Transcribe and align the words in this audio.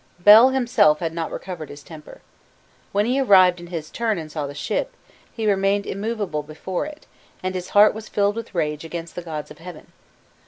Bel 0.19 0.49
himself 0.49 0.97
had 0.97 1.13
not 1.13 1.29
recovered 1.29 1.69
his 1.69 1.83
temper: 1.83 2.21
"When 2.91 3.05
he 3.05 3.19
arrived 3.19 3.59
in 3.59 3.67
his 3.67 3.91
turn 3.91 4.17
and 4.17 4.31
saw 4.31 4.47
the 4.47 4.55
ship, 4.55 4.95
he 5.31 5.45
remained 5.47 5.85
immovable 5.85 6.41
before 6.41 6.87
it, 6.87 7.05
and 7.43 7.53
his 7.53 7.69
heart 7.77 7.93
was 7.93 8.09
filled 8.09 8.35
with 8.35 8.55
rage 8.55 8.83
against 8.83 9.13
the 9.13 9.21
gods 9.21 9.51
of 9.51 9.59
heaven. 9.59 9.91